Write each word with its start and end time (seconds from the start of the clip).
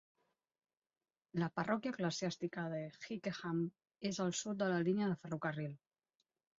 La 1.43 1.49
parròquia 1.59 1.93
eclesiàstica 1.97 2.65
de 2.73 2.81
Hykeham 2.97 3.63
és 4.13 4.25
al 4.27 4.37
sud 4.45 4.65
de 4.67 4.75
la 4.77 4.85
línia 4.91 5.15
de 5.15 5.23
ferrocarril. 5.25 5.81